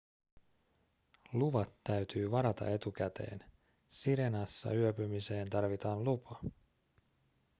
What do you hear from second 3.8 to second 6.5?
sirenassa yöpymiseen tarvitaan lupa